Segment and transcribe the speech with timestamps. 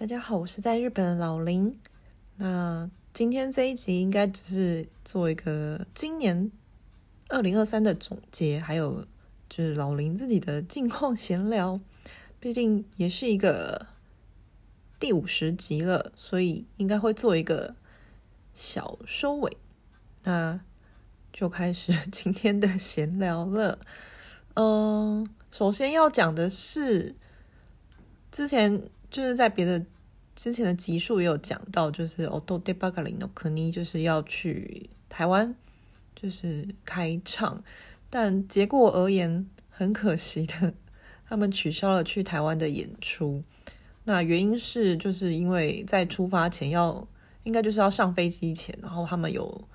[0.00, 1.78] 大家好，我是在日本的老林。
[2.36, 6.50] 那今天这一集应该只是做一个今年
[7.28, 9.06] 二零二三的总结，还有
[9.50, 11.78] 就是老林自己的近况闲聊。
[12.38, 13.88] 毕竟也是一个
[14.98, 17.76] 第五十集了，所以应该会做一个
[18.54, 19.58] 小收尾。
[20.22, 20.58] 那
[21.30, 23.78] 就开始今天的闲聊了。
[24.54, 27.14] 嗯，首先要讲的是
[28.32, 28.88] 之前。
[29.09, 29.83] 就是在别的
[30.35, 35.53] 之前的集数也有讲到，就是オトデバカリの国就是要去台湾，
[36.15, 37.61] 就是开唱，
[38.09, 40.73] 但结果而言，很可惜的，
[41.27, 43.43] 他们取消了去台湾的演出。
[44.03, 47.07] 那原因是就是因为在出发前要，
[47.43, 49.67] 应该就是要上飞机前，然后他们有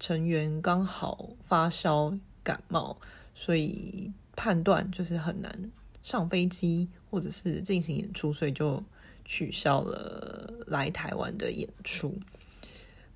[0.00, 2.96] 成员刚好发烧感冒，
[3.34, 5.70] 所以判断就是很难
[6.02, 6.88] 上飞机。
[7.10, 8.84] 或者是进行演出，所以就
[9.25, 12.17] 取消了来台湾的演出。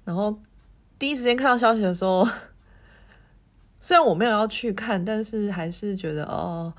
[0.03, 0.39] 然后
[0.97, 2.27] 第一时间看到消息的时候，
[3.79, 6.73] 虽然我没有要去看，但是还是觉得哦，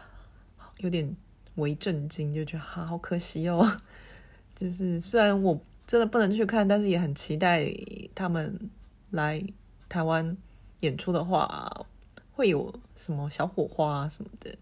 [0.79, 1.15] 有点
[1.57, 3.81] 微震惊，就觉得好可惜哦。
[4.57, 7.73] 就是虽然我真的不能去看，但是也很期待
[8.15, 8.71] 他们
[9.11, 9.43] 来
[9.89, 10.37] 台湾
[10.81, 11.87] 演出的话，
[12.33, 14.57] 会有什么小火花什么的。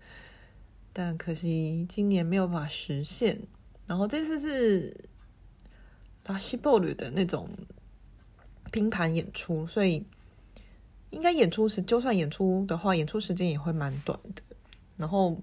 [0.92, 3.38] 但可惜今年没有办法实现。
[3.86, 5.08] 然后这次是
[6.24, 7.48] 拉西波鲁的那种
[8.72, 10.04] 拼盘演出，所以
[11.10, 14.42] 应该演出时就算演出的话，演出时间也会蛮短的。
[14.96, 15.40] 然后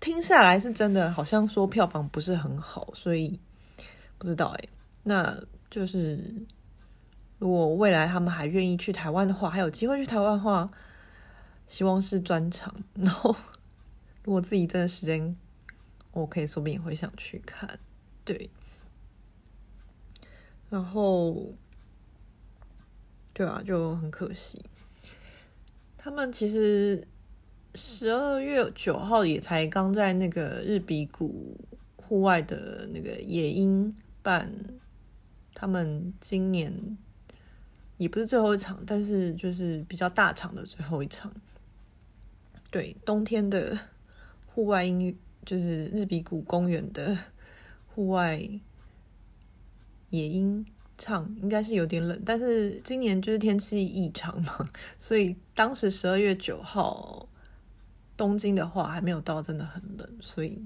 [0.00, 3.38] 听下来是真的，好像说票房不是很好，所以
[4.18, 4.68] 不知道哎。
[5.04, 6.18] 那就是
[7.38, 10.68] 如果未来他们还愿意去台湾的话，还有机会去台湾的话，
[11.68, 12.74] 希望是专场。
[12.94, 13.34] 然后。
[14.24, 15.36] 如果自己真的时间，
[16.20, 17.78] 我可以说不定也会想去看，
[18.24, 18.48] 对。
[20.70, 21.52] 然后，
[23.32, 24.64] 对啊，就很可惜。
[25.98, 27.06] 他们其实
[27.74, 31.56] 十二月九号也才刚在那个日比谷
[31.96, 34.50] 户外的那个野樱办，
[35.54, 36.96] 他们今年
[37.98, 41.30] 也不是最后一场，但是就是比较大场的最后一场。
[42.70, 43.78] 对，冬天的。
[44.56, 45.14] 户外音乐
[45.45, 47.17] 就是日比谷公园的
[47.87, 48.37] 户外
[50.09, 50.65] 野樱
[50.97, 57.27] 唱，应该是有点冷，但是今年就是天气异常嘛，所以当时十二月九号
[58.15, 60.61] 东京的话还没有到，真的很冷，所以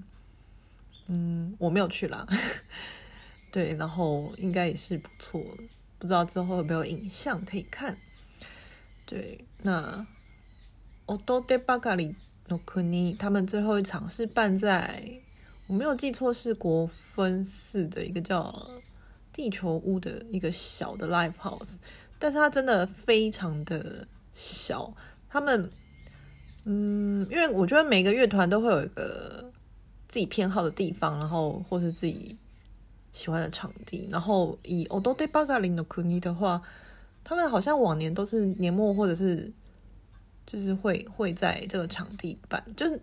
[1.08, 2.28] 嗯，我没有去啦。
[3.52, 5.42] 对，然后应该也是不错，
[5.98, 7.96] 不知道之后有没有影像可以看。
[9.06, 10.06] 对，那
[11.06, 11.96] オトデバカ
[12.50, 15.04] リ他们最后一场是办在，
[15.66, 18.70] 我没有记错是国分寺的一个叫
[19.34, 21.74] 地球屋的一个小的 live house，
[22.20, 24.94] 但是它真的非常的小。
[25.28, 25.72] 他们，
[26.66, 29.52] 嗯，因为我觉得每个乐团都会有一个
[30.08, 32.38] 自己偏好的地方，然后或是自己
[33.12, 34.08] 喜欢的场地。
[34.12, 36.62] 然后以オトデバカリの国的话，
[37.24, 39.52] 他们好像往年都是年末或者是。
[40.51, 43.01] 就是会会在这个场地办，就是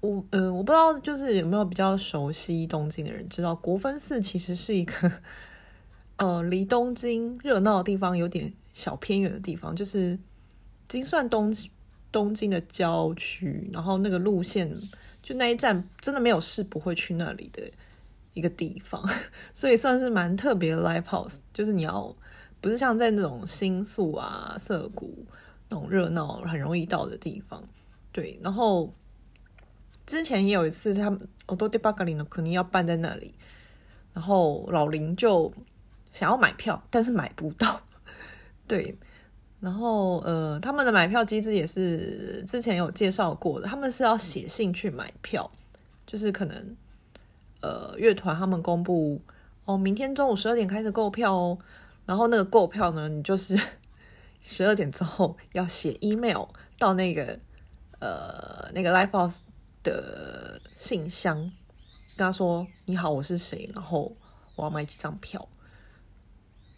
[0.00, 5.10] 我呃我不知道，就是有没有比较熟悉东京的人知道，国分寺其实是一个
[6.16, 10.18] 呃离东京热闹的地方有点小偏远的地方，就是已
[10.86, 11.50] 经算东
[12.12, 14.70] 东京的郊区，然后那个路线
[15.22, 17.62] 就那一站真的没有事不会去那里的
[18.34, 19.02] 一个地方，
[19.54, 22.14] 所以算是蛮特别的 live house，就是你要
[22.60, 25.24] 不是像在那种新宿啊涩谷。
[25.69, 27.63] 那种热闹很容易到的地方，
[28.11, 28.39] 对。
[28.43, 28.93] 然后
[30.05, 33.33] 之前也有一次，他们オトデバカリの国要办在那里，
[34.13, 35.51] 然后老林就
[36.11, 37.81] 想要买票，但是买不到。
[38.67, 38.95] 对，
[39.59, 45.49] 然后呃，他们的买票机制也是之前有介绍过的，他们是要写信去买票，
[46.05, 46.77] 就是可能
[47.61, 49.19] 呃乐团他们公布
[49.65, 51.57] 哦，明天中午十二点开始购票哦，
[52.05, 53.59] 然后那个购票呢，你就是。
[54.40, 56.44] 十二点之后要写 email
[56.78, 57.38] 到那个
[57.98, 59.38] 呃那个 live house
[59.82, 61.36] 的信箱，
[62.16, 64.16] 跟他说你好，我是谁，然后
[64.56, 65.48] 我要买几张票，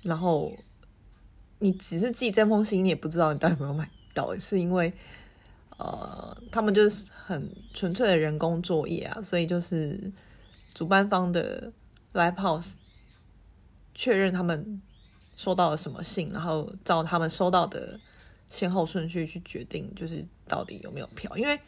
[0.02, 0.52] 然后
[1.58, 4.92] 你只是寄这封信，你也不知道你到底有没有买到，是因为
[5.76, 10.12] 呃他们就是很纯粹的人工作业啊，所以就是
[10.74, 11.72] 主办方的
[12.14, 12.72] live house
[13.94, 14.82] 确认他们。
[15.40, 17.98] 收到了什么信，然后照他们收到的
[18.50, 21.34] 先后顺序去决定，就是到底有没有票。
[21.34, 21.58] 因为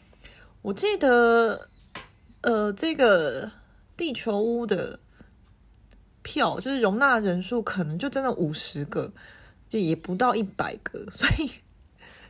[0.60, 1.70] 我记得，
[2.42, 3.50] 呃，这个
[3.96, 5.00] 地球屋的
[6.20, 9.10] 票，就是容纳人数可能就真的五十个，
[9.70, 11.50] 就也不到一百个，所以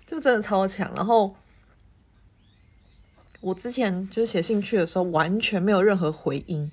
[0.06, 0.92] 就真的超强。
[0.94, 1.34] 然后
[3.40, 6.70] 我之前就是写信去的时候，完全没有任何回音，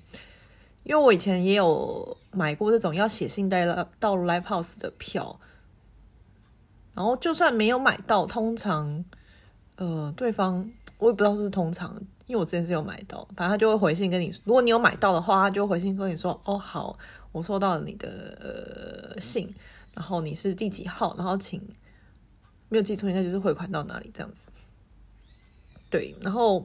[0.82, 3.66] 因为我以前也有买过这种要写信带
[3.98, 5.38] 到 Live House 的票，
[6.94, 9.04] 然后就算没有买到，通常
[9.76, 11.96] 呃对方我也不知道是通常。
[12.26, 16.96] 因为我之前是有买到，反正他就会回信跟你，如果你有买到的话，他就回信跟你说：“哦，好，
[17.32, 19.52] 我收到了你的呃信，
[19.94, 21.60] 然后你是第几号，然后请
[22.68, 24.48] 没有记错，应该就是汇款到哪里这样子。”
[25.90, 26.64] 对，然后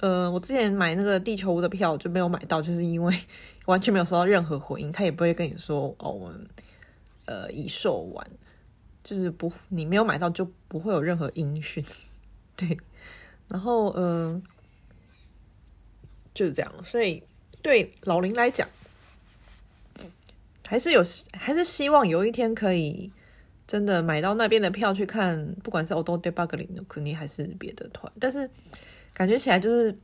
[0.00, 3.18] 呃，我之前买那个地球屋的票就没有买到，就是因为
[3.64, 6.46] 完全没有收到任何回应，他也不会跟你说：“哦，我们
[7.24, 8.26] 呃已售完。”
[9.02, 11.84] 就是不，你没有买到就不会有任何音讯。
[12.56, 12.76] 对，
[13.48, 14.42] 然后嗯、呃，
[16.34, 16.72] 就是这样。
[16.84, 17.22] 所以
[17.62, 18.68] 对老林来讲，
[20.66, 21.02] 还是有，
[21.32, 23.08] 还是希望有一天可以
[23.68, 28.12] 真的买到那边的票去看，不管是欧多德巴格林的肯定还是别的团。
[28.18, 28.50] 但是
[29.16, 29.98] 感觉起来就是，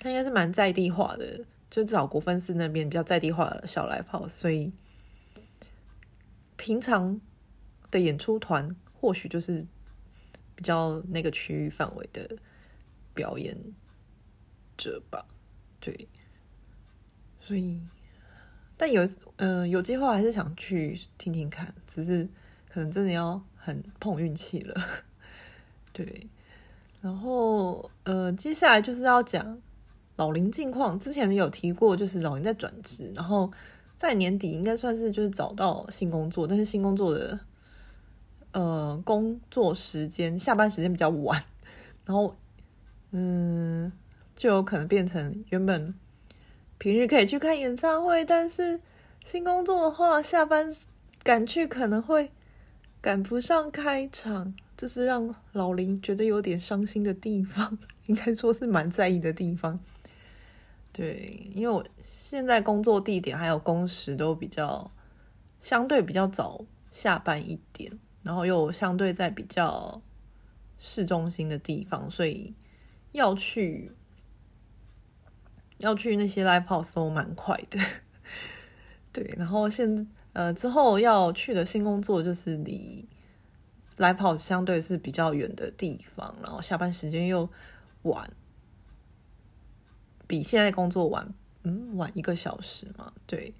[0.00, 1.38] 他应该是蛮在地化的，
[1.70, 4.72] 就至少国分寺那边比较在地化的小来炮所以
[6.56, 7.20] 平常
[7.90, 9.64] 的演出团或许就是。
[10.56, 12.30] 比较那个区域范围的
[13.12, 13.58] 表演
[14.76, 15.26] 者吧，
[15.80, 16.06] 对，
[17.40, 17.80] 所以
[18.76, 19.02] 但有
[19.34, 22.24] 嗯、有机会还是想去听听看，只是
[22.68, 24.80] 可能真的要很碰运气了，
[25.92, 26.28] 对。
[27.04, 29.58] 然后呃接下来就是要讲
[30.16, 33.52] 老林近况，之前有提过，就是老林在转职，然后
[33.94, 37.38] 在年底应该算是就是找到新工作，但是新工作的。
[38.56, 41.42] 呃，工作时间下班时间比较晚，
[42.04, 42.36] 然后
[43.10, 43.90] 嗯，
[44.36, 45.92] 就有可能变成原本
[46.78, 48.80] 平日可以去看演唱会，但是
[49.24, 50.72] 新工作的话，下班
[51.24, 52.30] 赶去可能会
[53.00, 59.78] 赶不上开场，这是让老林觉得有点伤心的地方， 应该说是蛮在意的地方。
[60.92, 64.90] 对，因为我现在工作地点还有工时都比较
[65.60, 67.98] 相对比较早下班一点。
[68.22, 70.00] 然后又相对在比较
[70.78, 72.54] 市中心的地方，所以
[73.12, 73.92] 要去
[75.76, 77.78] 要去那些 live house 都蛮快的。
[79.12, 83.06] 对，然后现呃之后要去的新工作就是离
[83.96, 87.48] 来跑相对是比较远的地方，然后下班时间又
[88.02, 88.30] 晚，
[90.26, 91.32] 比现在工作晚，
[91.62, 93.54] 嗯，晚一个小时嘛，对。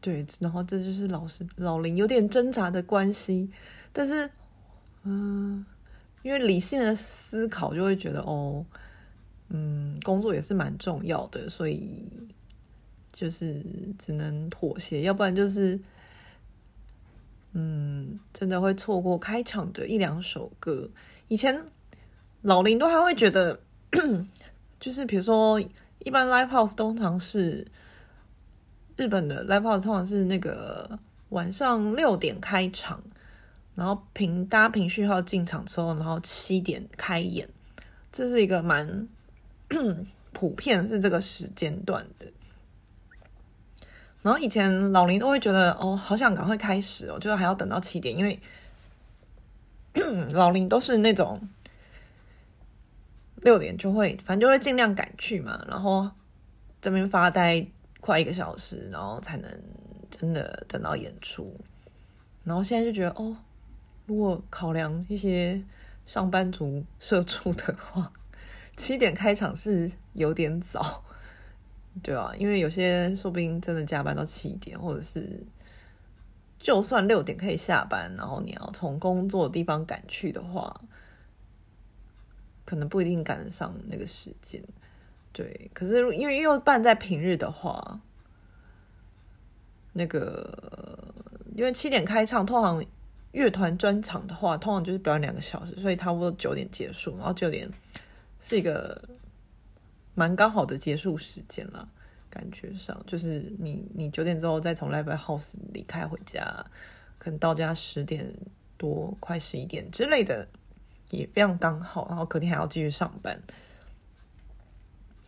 [0.00, 3.50] 对，然后这就是老师老林有点挣扎的关系，
[3.90, 4.30] 但是，
[5.04, 5.64] 嗯、
[6.20, 8.66] 因为理性的思考就会觉得，哦，
[9.48, 12.06] 嗯，工作也是蛮重要的，所以
[13.14, 13.64] 就是
[13.98, 15.80] 只能妥协，要不然就是，
[17.54, 20.88] 嗯，真的会错过开场的一两首歌。
[21.28, 21.64] 以前
[22.42, 23.58] 老林都还会觉得，
[24.78, 25.58] 就是比如说，
[26.00, 27.66] 一般 live house 通常是。
[28.96, 30.96] 日本的 live house 通常是那个
[31.30, 33.02] 晚上六点开场，
[33.74, 37.48] 然后凭大家凭序号进场之后，然后七点开演，
[38.12, 39.08] 这是一个蛮
[40.32, 42.26] 普遍是这个时间段的。
[44.24, 48.40] 然后以前老林都会觉得哦，好想赶快开始哦，就是还要等到七点，因为
[50.34, 51.40] 老林都是那种
[53.36, 56.10] 六点就会，反正就会尽量赶去嘛，然后
[56.82, 57.64] 这边发呆。
[58.00, 59.50] 快一个小时，然后才能
[60.10, 61.58] 真的等到演出。
[62.42, 63.34] 然后现在就觉得，哦，
[64.04, 65.64] 如果考量一些
[66.04, 68.12] 上班族社畜的话，
[68.76, 71.02] 七点开场是有点早，
[72.02, 75.42] 对啊，因为有些说不定真的加班到七点，或者是
[76.58, 80.80] 就算六点可以下班，然后你要从工作地方赶去的话，
[82.64, 84.62] 可能不一定赶得上那个时间。
[85.32, 88.00] 对，可是因为又办在平日的话，
[89.92, 91.12] 那个
[91.54, 92.84] 因为七点开唱，通常
[93.32, 97.68] 乐团专场的话，通常就是表演两个小时，所以差不多九点结束，然后九点
[98.40, 99.00] 是一个
[100.14, 101.88] 蛮刚好的结束时间了，
[102.30, 106.64] 感觉上就是你你九点之后再从 live house 离开回家，
[107.18, 108.32] 可能到家十点
[108.76, 110.48] 多快十一点之类的，
[111.10, 113.40] 也非常刚好，然后隔天还要继续上班。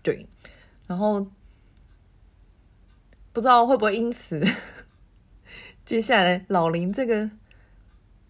[0.03, 0.27] 对，
[0.87, 1.27] 然后
[3.33, 4.41] 不知道会不会因此，
[5.85, 7.31] 接下来老林这个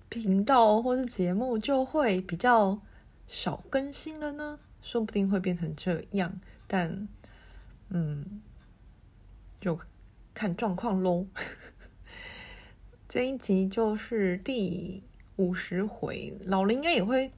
[0.08, 2.80] 频道或是节目就会比较
[3.26, 4.58] 少更新了呢？
[4.87, 6.38] 说不定会变成这样，
[6.69, 7.09] 但
[7.88, 8.40] 嗯，
[9.61, 9.76] 就
[10.33, 11.26] 看状况喽。
[13.09, 15.02] 这一集就是第
[15.35, 17.33] 五十回，老林应该也会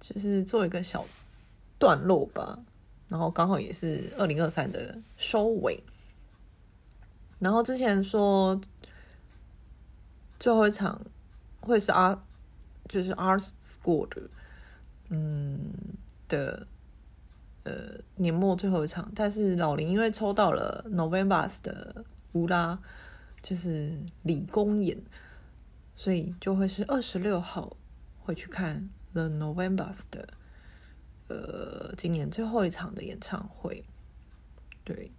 [0.00, 1.06] 就是做一个小
[1.78, 2.58] 段落吧，
[3.06, 5.80] 然后刚好也是二零二三的收尾。
[7.38, 8.60] 然后之前说
[10.40, 11.00] 最后一场
[11.60, 12.20] 会是 R，
[12.88, 14.22] 就是 R School 的，
[15.10, 15.72] 嗯
[16.28, 16.66] 的
[17.64, 17.72] 呃
[18.16, 22.78] 年末最后一场，但是老林因为抽到了 November 的乌拉，
[23.42, 23.92] 就是
[24.22, 24.96] 理工演，
[25.96, 27.76] 所以就会是二十六号
[28.18, 30.28] 会去看 The November 的
[31.28, 33.84] 呃今年最后一场的演唱会，
[34.84, 35.10] 对。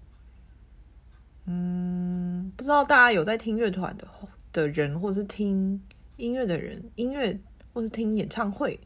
[1.52, 4.08] 嗯，不知道大家有在听乐团的
[4.54, 5.82] 的人，或是听
[6.18, 7.40] 音乐的人，音乐
[7.74, 8.80] 或是听演唱会，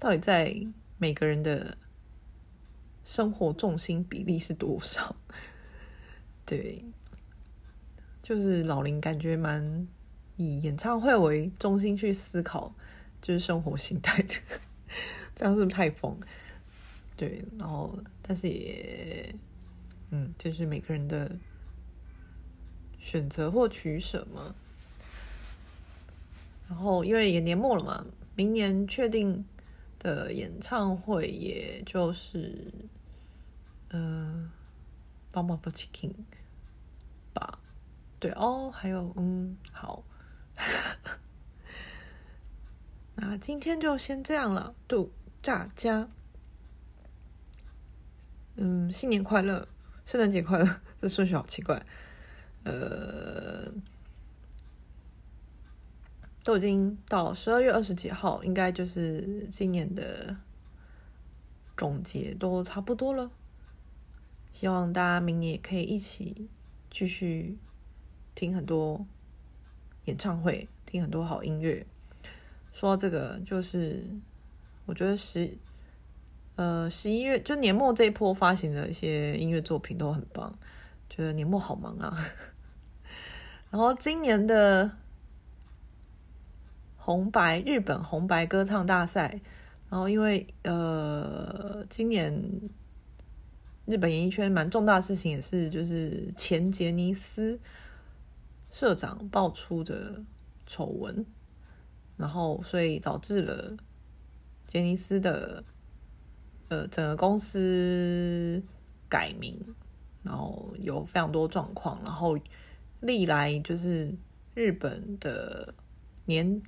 [0.00, 0.52] 到底在
[1.02, 1.76] 每个人的
[3.02, 5.16] 生活重心比例是多少？
[6.46, 6.84] 对，
[8.22, 9.88] 就是老林感觉蛮
[10.36, 12.72] 以演唱会为中心去思考，
[13.20, 14.34] 就是生活心态的，
[15.34, 16.16] 这样是不是太疯？
[17.16, 19.34] 对，然后但是也，
[20.10, 21.36] 嗯，就是每个人的。
[23.00, 24.54] 选择或取舍嘛？
[26.68, 28.06] 然后因为也年末了嘛，
[28.36, 29.44] 明年确定
[30.02, 32.74] 的演唱会也就是，
[33.90, 34.50] 嗯、
[35.30, 36.12] 呃，Bumblebee Chicken
[37.32, 37.60] 吧，
[38.18, 40.02] 对哦，还有嗯，好，
[43.14, 46.08] 那今天就先这样了，祝大家，
[48.56, 49.68] 嗯，新年快乐，
[50.04, 51.80] 圣诞节快乐，这顺序好奇怪。
[52.64, 53.72] 呃，
[56.44, 60.36] 都已经到十二月二十几号，应该就是今年的
[61.76, 63.30] 总结都差不多了。
[64.52, 66.48] 希望大家明年也可以一起
[66.90, 67.58] 继续
[68.34, 69.04] 听很多
[70.04, 71.84] 演唱会，听很多好音乐。
[72.72, 74.04] 说到这个，就是
[74.86, 75.56] 我觉得十
[76.56, 80.56] 呃十一月就年末这一波发行的一些音乐作品都很棒，
[81.08, 82.16] 觉得年末好忙啊。
[83.70, 84.90] 然后今年的
[87.04, 89.40] 红白日本红白歌唱大赛，
[89.90, 92.32] 然后因为呃，今年
[93.86, 97.58] 日本演艺圈蛮重大的事情，也是就是前杰尼斯
[98.70, 100.22] 社长爆出的
[100.64, 101.26] 丑闻，
[102.16, 103.76] 然后所以导致了
[104.66, 105.64] 杰尼斯的
[106.68, 108.62] 呃整个公司
[109.08, 109.60] 改名，
[110.22, 112.38] 然后有非常多状况，然后。
[113.04, 114.16] 历来就是
[114.54, 115.74] 日本的
[116.26, 116.62] 年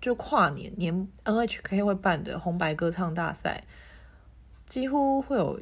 [0.00, 3.64] 就跨年年 NHK 会办的红白歌唱大赛，
[4.66, 5.60] 几乎会有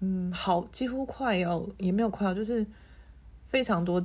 [0.00, 2.66] 嗯好几乎快要也没有快要，就是
[3.48, 4.04] 非常多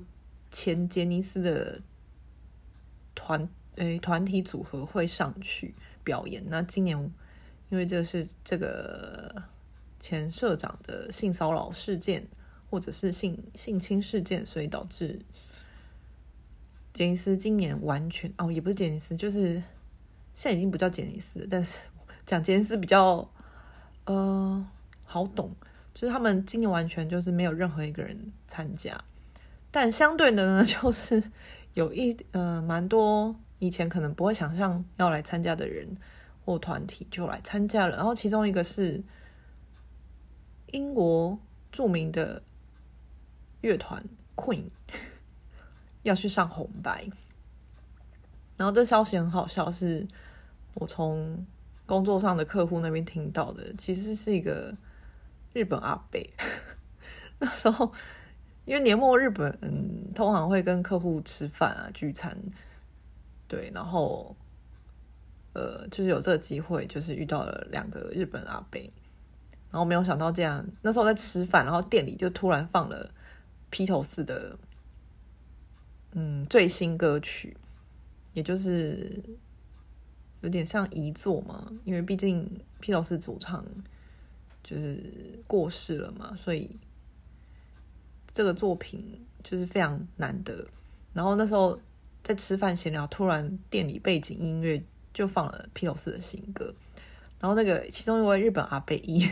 [0.50, 1.82] 前杰尼斯的
[3.14, 6.44] 团诶团体组合会上去表演。
[6.48, 6.98] 那今年
[7.70, 9.44] 因为这是这个
[10.00, 12.28] 前社长的性骚扰事件。
[12.72, 15.20] 或者是性性侵事件，所以导致
[16.94, 19.54] 杰尼斯今年完全哦，也不是杰尼斯，就是
[20.34, 21.80] 现在已经不叫杰尼斯，但是
[22.26, 23.30] 讲杰尼斯比较
[24.06, 24.66] 呃
[25.04, 25.56] 好懂，
[25.94, 29.02] 就是他们今年完全就是没有任何一个人参加，
[29.72, 31.24] 但相对的呢， 就是
[31.74, 35.88] 有一呃蛮多以前可能不会想象要来参加的人
[36.46, 39.04] 或团体就来参加了，然后其中一个是
[40.68, 41.40] 英国
[41.72, 42.42] 著名的。
[43.64, 44.04] 乐团
[44.36, 44.64] Queen
[46.04, 47.06] 要去上红白，
[48.58, 50.08] 然后这消息很好笑，是
[50.76, 51.46] 我从
[51.86, 53.74] 工作上的客户那边听到的。
[53.78, 54.76] 其实是一个
[55.54, 56.20] 日本阿伯，
[57.40, 57.92] 那时候
[58.66, 62.38] 因为年末日本嗯通常会跟客户吃饭啊聚餐，
[63.48, 64.36] 对，然后
[65.54, 68.80] 呃就是有这个机会，就是遇到了两个日本阿伯，
[69.70, 73.12] 然后没有想到这样，那时候在吃饭，然后店里就突然放了。
[73.74, 74.54] 披头士的，
[76.14, 77.56] 嗯，最新歌曲，
[78.34, 79.22] 也就是
[80.42, 82.50] 有点像遗作嘛，因为毕竟
[82.80, 83.66] 披头士主唱
[84.64, 86.70] 就是过世了嘛，所以
[88.34, 90.68] 这个作品就是非常难得。
[91.14, 91.80] 然后那时候
[92.22, 96.74] 在吃饭闲聊，突然店里背景音乐就放了披头士的新歌，
[97.40, 99.30] 然后那个其中一位日本阿贝一。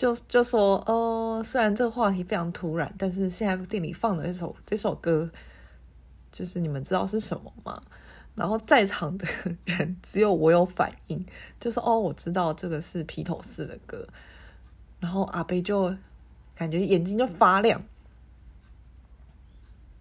[0.00, 5.30] 就就说，呃，虽然这个话题非常突然，但是现在店里放的这首这首歌，
[6.32, 7.78] 就是你们知道是什么吗？
[8.34, 9.26] 然后在场的
[9.66, 11.26] 人只有我有反应，
[11.60, 14.08] 就说哦，我知道这个是披头士的歌。
[15.00, 15.94] 然后阿贝就
[16.54, 17.82] 感觉眼睛就发亮，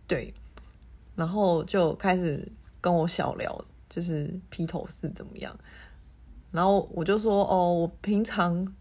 [0.08, 0.34] 对，
[1.18, 5.54] 然后就开始跟我小聊，就是披头士怎么样，
[6.52, 8.74] 然后我就说哦，我平常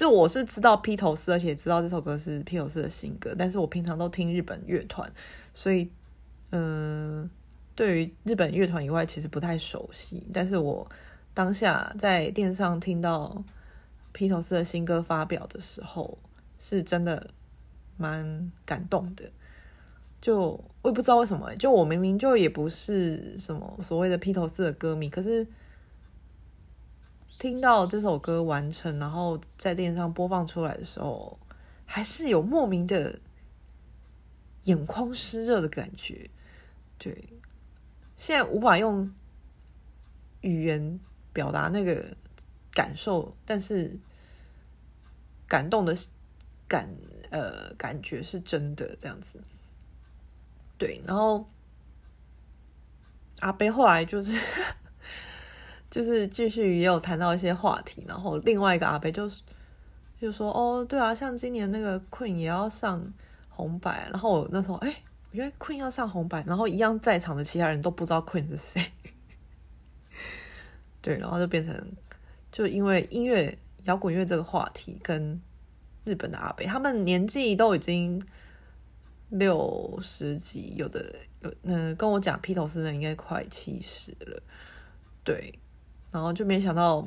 [0.00, 5.12] 就我是知道披头士，而且知道这首歌是披头士的新歌，但是我平常都听日本乐团，
[5.52, 5.90] 所以
[6.52, 7.28] 嗯。
[7.76, 10.26] 对于日本乐团以外，其实不太熟悉。
[10.34, 10.86] 但是我
[11.32, 13.42] 当下在电视上听到
[14.12, 16.18] 披头士的新歌发表的时候，
[16.58, 17.30] 是真的
[17.96, 19.24] 蛮感动的。
[20.20, 25.46] 就我也不知道为什么，就我明明就也不是什么所谓的披头士的歌迷，可是
[27.40, 31.38] 听到这首歌完成，然后在电视上播放出来的时候，
[31.86, 33.18] 还是有莫名的
[34.64, 36.28] 眼眶湿热的感觉。
[36.98, 37.24] 对。
[38.18, 39.10] 现在无法用
[40.42, 41.00] 语言
[41.32, 42.14] 表达那个
[42.74, 43.98] 感受，但是
[45.48, 45.96] 感动的
[46.68, 46.86] 感
[47.30, 49.40] 呃感觉是真的这样子。
[50.76, 51.48] 对，然后
[53.38, 54.38] 阿伯后来就是
[55.90, 59.42] 就是继续也有谈到一些话题，然后另外一个阿伯就是
[60.20, 63.12] 就说哦，对啊，像今年那个 Queen 也要上
[63.48, 64.88] 红白，然后我那时候哎。
[64.88, 64.96] 诶
[65.32, 68.84] 因为 Queen 要上红白，然后一样在场的其他人都不知道 Queen 是谁，
[71.00, 71.72] 对，然后就变成
[72.50, 75.40] 就因为音乐摇滚乐这个话题，跟
[76.04, 78.20] 日本的阿伯，他们年纪都已经
[79.28, 84.42] 六十几，有的有嗯，跟我讲披头士的应该快七十了，
[85.22, 85.56] 对，
[86.10, 87.06] 然后就没想到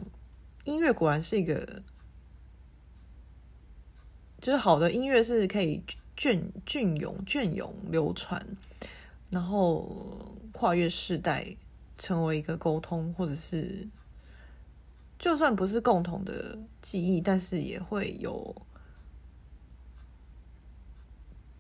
[0.63, 1.81] 音乐果然是一个，
[4.41, 5.83] 就是好的音乐是可以。
[6.15, 8.39] 隽隽永隽永流传，
[9.31, 11.57] 然后跨越世代，
[11.98, 13.89] 成为一个沟通，或者是
[15.18, 18.55] 就算不是共同的记忆，但是也会有，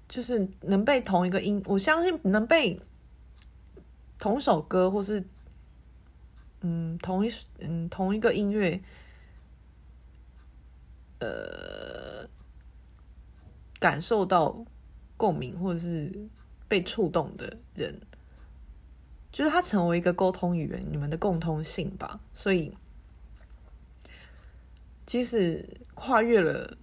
[0.07, 2.79] 就是能被同一个音，我相信能被
[4.19, 5.25] 同首歌，或是
[6.63, 8.81] 嗯同一嗯同一个音乐，
[11.19, 12.27] 呃。
[13.79, 14.63] 感受到
[15.17, 16.09] 共鸣或者是
[16.69, 17.99] 被触动的人，
[19.29, 22.21] 就是他成为一个沟通语言，你们的共通性吧。
[22.33, 22.77] 所以，
[25.05, 26.77] 即使跨越了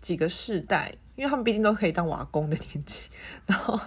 [0.00, 3.08] 几个世代，因为他们毕竟都可以当瓦工的年纪，
[3.46, 3.78] 然后，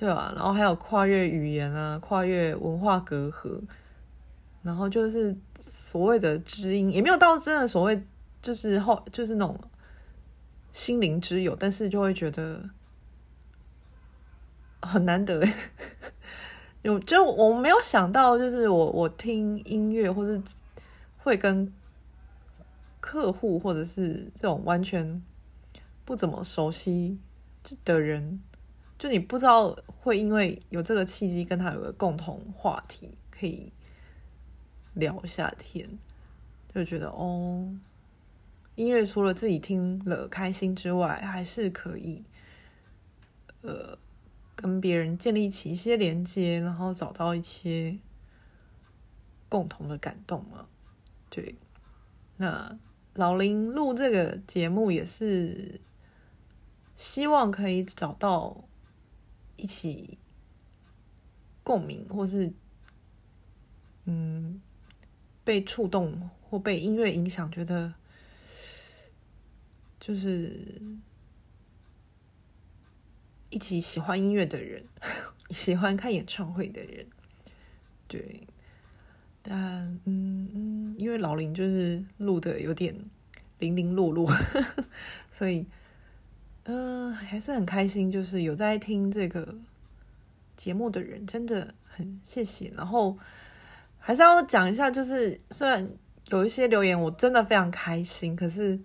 [0.00, 3.60] 对啊，然后还有跨越语言啊，跨越文化隔阂，
[4.62, 8.02] 然后就是所谓的知音，也没有到真的所谓，
[8.40, 9.58] 就是后就是那种。
[10.72, 12.70] 心灵之友，但是就会觉得
[14.80, 15.44] 很难得。
[16.82, 20.40] 有就我没有想到，就是我我听音乐，或是
[21.18, 21.72] 会跟
[23.00, 25.20] 客户，或者是这种完全
[26.04, 27.18] 不怎么熟悉
[27.84, 28.40] 的人，
[29.00, 33.72] 就你不知道会因为有这个契机跟他有个共同话题，可以
[34.92, 35.88] 聊一下天，
[36.74, 37.74] 就觉得哦。
[38.76, 42.24] 音乐除了自己听了开心之外，还是可以，
[43.60, 43.98] 呃，
[44.54, 47.98] 跟别人建立起一些连接，然后找到一些
[49.50, 50.66] 共同的感动嘛。
[51.28, 51.56] 对，
[52.38, 52.78] 那
[53.14, 55.78] 老林录这个节目也是
[56.96, 58.64] 希望可以找到
[59.60, 60.18] 一起
[61.62, 62.52] 共鸣，或是
[64.06, 64.60] 嗯
[65.44, 67.94] 被触动或被音乐影响，觉得。
[70.00, 70.80] 就是
[73.50, 74.82] 一起喜欢音乐的人，
[75.50, 77.06] 喜欢看演唱会的人，
[78.08, 78.40] 对。
[79.42, 79.52] 但
[80.06, 82.96] 嗯嗯，因为老林就是录的有点
[83.58, 84.26] 零零落落，
[85.30, 85.66] 所以
[86.64, 88.10] 嗯、还是很开心。
[88.10, 89.54] 就是有在听这个
[90.56, 92.72] 节目的人，真的很谢谢。
[92.76, 93.16] 然后
[93.98, 95.88] 还是要讲一下，就是虽然
[96.28, 98.80] 有一些留言我真的非常开心，可是。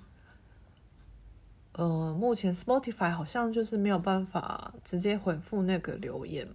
[1.78, 6.48] 呃，目前 Spotify 好像就是没有办法直接回复那个留言，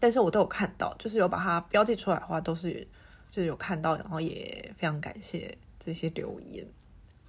[0.00, 2.84] 但是我都有看到，就是有把它标记出来的话，都是
[3.30, 6.66] 就是有看到，然后也非常感谢这些留言。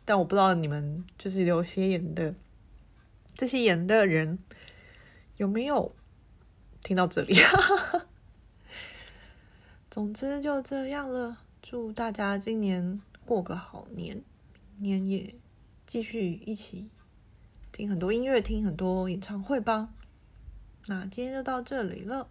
[0.04, 2.34] 但我不知道你们就是留些言的
[3.36, 4.40] 这些演的人
[5.38, 5.96] 有没有
[6.82, 7.36] 听到这里？
[9.90, 14.24] 总之就这样了，祝大家今年过个好年，
[14.78, 15.36] 年也。
[15.86, 16.90] 继续一起
[17.74, 19.90] 听很多音乐，听很多演唱会吧。
[20.88, 22.30] 那今天就到这里了，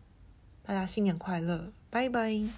[0.62, 2.48] 大家新年快乐，拜拜。